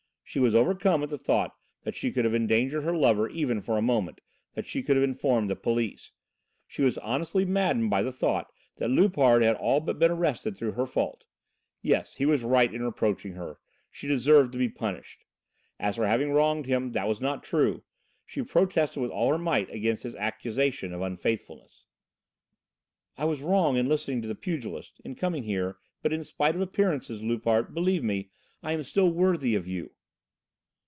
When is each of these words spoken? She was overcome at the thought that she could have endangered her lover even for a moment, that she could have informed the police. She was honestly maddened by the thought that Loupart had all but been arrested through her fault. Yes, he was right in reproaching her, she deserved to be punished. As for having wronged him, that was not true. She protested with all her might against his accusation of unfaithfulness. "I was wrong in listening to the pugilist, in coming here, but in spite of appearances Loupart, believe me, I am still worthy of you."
She 0.23 0.39
was 0.39 0.55
overcome 0.55 1.03
at 1.03 1.09
the 1.09 1.17
thought 1.17 1.57
that 1.83 1.93
she 1.93 2.09
could 2.09 2.23
have 2.23 2.33
endangered 2.33 2.85
her 2.85 2.95
lover 2.95 3.27
even 3.27 3.59
for 3.59 3.77
a 3.77 3.81
moment, 3.81 4.21
that 4.53 4.65
she 4.65 4.81
could 4.81 4.95
have 4.95 5.03
informed 5.03 5.49
the 5.49 5.57
police. 5.57 6.11
She 6.69 6.83
was 6.83 6.97
honestly 6.99 7.43
maddened 7.43 7.89
by 7.89 8.01
the 8.01 8.13
thought 8.13 8.49
that 8.77 8.87
Loupart 8.89 9.41
had 9.41 9.57
all 9.57 9.81
but 9.81 9.99
been 9.99 10.09
arrested 10.11 10.55
through 10.55 10.71
her 10.71 10.85
fault. 10.85 11.25
Yes, 11.81 12.15
he 12.15 12.25
was 12.25 12.43
right 12.43 12.73
in 12.73 12.81
reproaching 12.81 13.33
her, 13.33 13.59
she 13.91 14.07
deserved 14.07 14.53
to 14.53 14.57
be 14.57 14.69
punished. 14.69 15.25
As 15.81 15.97
for 15.97 16.07
having 16.07 16.31
wronged 16.31 16.65
him, 16.65 16.93
that 16.93 17.09
was 17.09 17.19
not 17.19 17.43
true. 17.43 17.83
She 18.25 18.41
protested 18.41 19.01
with 19.01 19.11
all 19.11 19.31
her 19.33 19.37
might 19.37 19.69
against 19.69 20.03
his 20.03 20.15
accusation 20.15 20.93
of 20.93 21.01
unfaithfulness. 21.01 21.83
"I 23.17 23.25
was 23.25 23.41
wrong 23.41 23.75
in 23.75 23.89
listening 23.89 24.21
to 24.21 24.29
the 24.29 24.35
pugilist, 24.35 25.01
in 25.03 25.15
coming 25.15 25.43
here, 25.43 25.75
but 26.01 26.13
in 26.13 26.23
spite 26.23 26.55
of 26.55 26.61
appearances 26.61 27.21
Loupart, 27.21 27.73
believe 27.73 28.05
me, 28.05 28.29
I 28.63 28.71
am 28.71 28.83
still 28.83 29.09
worthy 29.11 29.55
of 29.55 29.67
you." 29.67 29.91